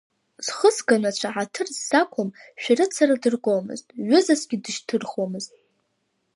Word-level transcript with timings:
Зхысга 0.45 0.95
нацәа 1.01 1.29
ҳаҭыр 1.35 1.67
ззақәым 1.75 2.29
шәарыцара 2.61 3.15
дыргомызт, 3.21 3.87
ҩызасгьы 4.09 4.57
дышьҭырхуамызт. 4.63 5.53